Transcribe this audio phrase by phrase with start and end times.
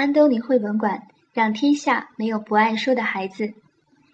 [0.00, 3.52] 安东尼绘本馆，让天下没有不爱说的孩子。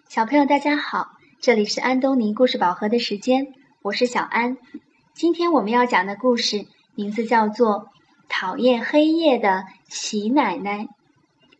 [0.09, 4.57] 小朋友，大家好，这里是安东尼故事宝盒的时间，我是小安。
[5.13, 7.85] 今天我们要讲的故事名字叫做
[8.27, 10.79] 《讨厌黑夜的喜奶奶》。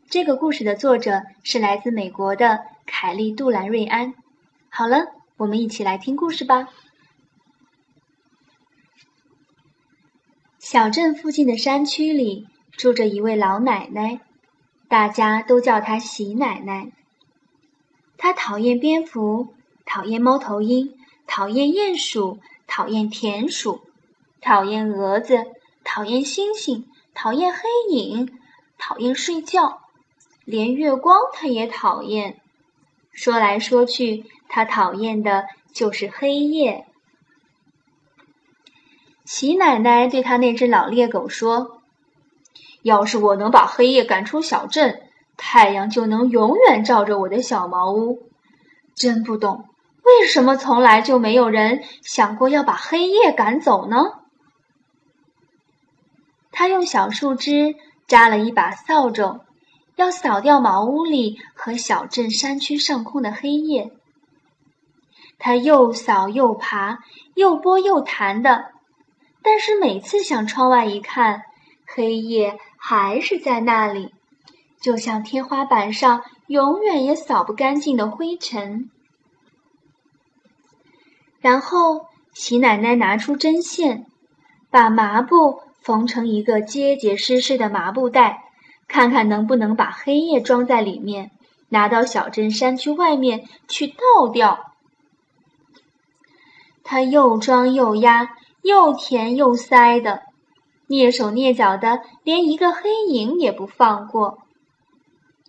[0.10, 4.14] 这个故事的作者是来自美国的凯利·杜兰瑞安。
[4.68, 5.06] 好了，
[5.38, 6.68] 我们一起来听故事吧。
[10.60, 12.46] 小镇附近的山区里。
[12.78, 14.22] 住着一位老奶奶，
[14.88, 16.92] 大家都叫她喜奶奶。
[18.18, 20.94] 她讨厌蝙蝠，讨厌猫头鹰，
[21.26, 23.82] 讨厌鼹鼠，讨厌田鼠，
[24.42, 25.44] 讨厌蛾子，
[25.84, 28.38] 讨厌星星，讨厌黑影，
[28.78, 29.82] 讨厌睡觉，
[30.46, 32.40] 连月光她也讨厌。
[33.12, 36.86] 说来说去，她讨厌的就是黑夜。
[39.26, 41.77] 喜奶奶对她那只老猎狗说。
[42.84, 45.02] 要是我能把黑夜赶出小镇，
[45.36, 48.30] 太阳就能永远照着我的小茅屋。
[48.96, 49.66] 真不懂，
[50.04, 53.98] 为什么从来就没有人想过要把黑夜赶走呢？
[56.52, 57.76] 他用小树枝
[58.08, 59.42] 扎了一把扫帚，
[59.96, 63.92] 要扫掉茅屋里和小镇山区上空的黑夜。
[65.38, 66.98] 他又扫又爬，
[67.36, 68.72] 又拨又弹的，
[69.44, 71.44] 但是每次向窗外一看，
[71.86, 72.58] 黑夜。
[72.78, 74.14] 还是在那里，
[74.82, 78.90] 就像天花板上永远也扫不干净的灰尘。
[81.40, 84.06] 然后，喜奶奶拿出针线，
[84.70, 88.44] 把麻布缝成一个结结实实的麻布袋，
[88.88, 91.32] 看看能不能把黑夜装在里面，
[91.70, 94.60] 拿到小镇山区外面去倒掉。
[96.84, 98.30] 他又装又压，
[98.62, 100.24] 又填又塞的。
[100.88, 104.40] 蹑手蹑脚的，连一个黑影也不放过。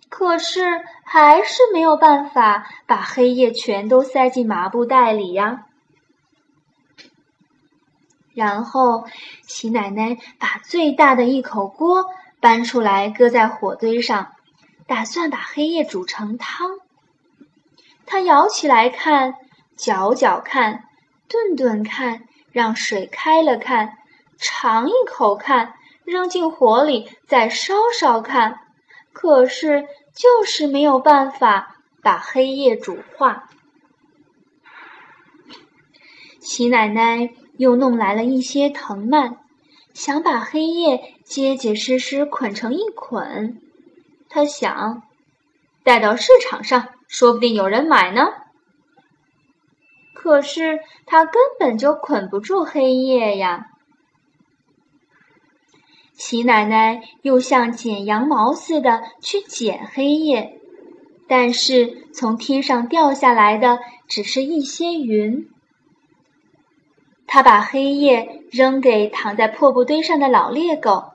[0.09, 5.65] 可是还是没有办法把黑夜全都塞进麻布袋里呀。
[8.33, 9.05] 然后，
[9.47, 12.05] 喜奶奶把最大的一口锅
[12.39, 14.31] 搬出来，搁在火堆上，
[14.87, 16.79] 打算把黑夜煮成汤。
[18.05, 19.35] 她舀起来看，
[19.75, 20.85] 搅搅看，
[21.27, 23.98] 炖炖看，让水开了看。
[24.39, 25.73] 尝一口看，
[26.05, 28.59] 扔进火里再烧烧看，
[29.11, 29.85] 可是
[30.15, 33.49] 就是没有办法把黑夜煮化。
[36.39, 39.37] 齐奶奶又弄来了一些藤蔓，
[39.93, 43.61] 想把黑夜结结实实捆成一捆。
[44.29, 45.03] 她想，
[45.83, 48.29] 带到市场上，说不定有人买呢。
[50.13, 53.65] 可是她根本就捆不住黑夜呀。
[56.19, 60.59] 齐奶奶又像剪羊毛似的去剪黑夜，
[61.29, 65.47] 但是从天上掉下来的只是一些云。
[67.25, 71.13] 她把黑夜扔给躺在破布堆上的老猎狗，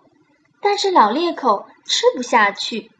[0.62, 2.90] 但是老猎狗吃不下去。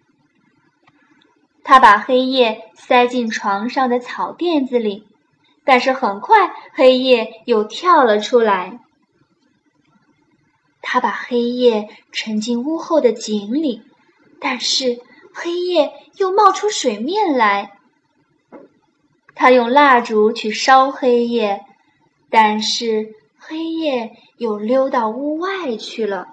[1.64, 5.06] 她把黑夜塞进床上的草垫子里，
[5.64, 8.78] 但是很快黑夜又跳了出来。
[10.86, 13.80] 他把黑夜沉进屋后的井里，
[14.38, 15.00] 但是
[15.32, 17.78] 黑夜又冒出水面来。
[19.34, 21.64] 他用蜡烛去烧黑夜，
[22.28, 26.28] 但是黑夜又溜到屋外去了。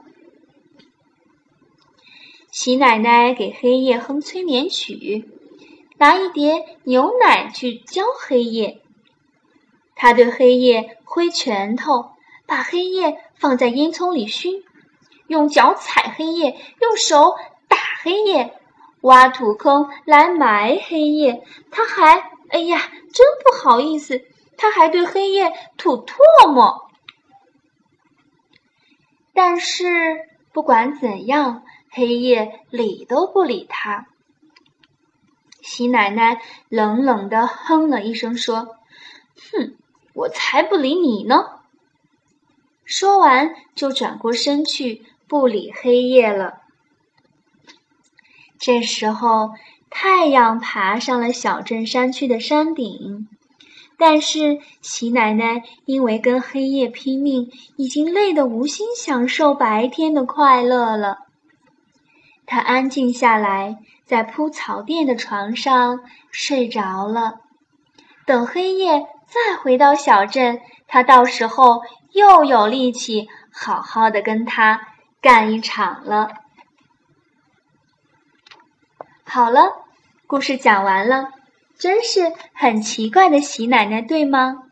[2.51, 5.29] 喜奶奶给黑夜哼催眠曲，
[5.97, 8.81] 拿一碟牛奶去浇黑夜。
[9.95, 12.11] 他对黑夜挥拳头。
[12.47, 14.63] 把黑夜放在烟囱里熏，
[15.25, 17.35] 用脚踩黑夜，用手
[17.67, 18.53] 打黑夜，
[19.01, 21.43] 挖土坑来埋黑夜。
[21.71, 22.79] 他还，哎呀，
[23.11, 24.21] 真不好意思，
[24.57, 26.87] 他还对黑夜吐唾沫。
[29.33, 30.19] 但是
[30.53, 34.05] 不管怎样，黑夜理都不理他。
[35.63, 36.39] 喜奶奶
[36.69, 38.77] 冷冷地哼了一声，说
[39.51, 39.77] ：“哼，
[40.13, 41.57] 我才不理你呢。”
[42.91, 46.55] 说完，就转过身去，不理黑夜了。
[48.59, 49.51] 这时候，
[49.89, 53.29] 太阳爬上了小镇山区的山顶，
[53.97, 61.19] 但是喜奶奶因为跟黑夜拼命，已经累得无心享受白天的快乐了。
[62.45, 67.35] 她安静下来，在铺草垫的床上睡着了。
[68.25, 70.59] 等黑夜再回到小镇，
[70.89, 71.79] 她到时候。
[72.11, 74.87] 又有力气好好的跟他
[75.21, 76.29] 干一场了。
[79.23, 79.61] 好了，
[80.27, 81.29] 故事讲完了，
[81.77, 84.63] 真是很奇怪的喜奶奶，对吗？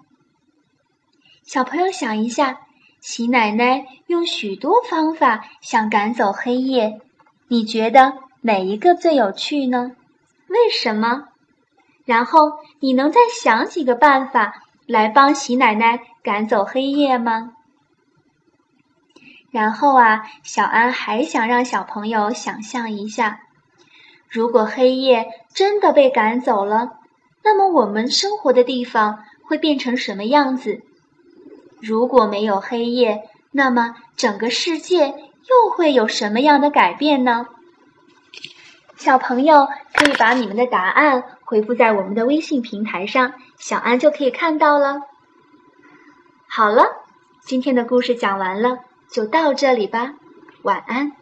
[1.44, 2.60] 小朋友想一下，
[3.00, 7.00] 喜奶奶用许多方法想赶走黑夜，
[7.48, 9.92] 你觉得哪一个最有趣呢？
[10.48, 11.30] 为什么？
[12.06, 12.40] 然后
[12.80, 17.54] 你能再想几个办法来帮喜奶奶赶走黑夜吗？
[19.52, 23.40] 然后啊，小安还想让小朋友想象一下。
[24.30, 26.92] 如果黑夜真的被赶走了，
[27.44, 30.82] 那么我们生活的地方会变成什么样子？
[31.82, 37.48] 如果没有黑夜，那么整个世界又会有什么样的改变呢？
[38.98, 45.00] 小朋友可以把你们的答案回复在我们的微信平台上，小安就可以看到了。
[46.52, 46.84] 好了，
[47.42, 50.16] 今天的故事讲完了，就到这里吧，
[50.64, 51.19] 晚安。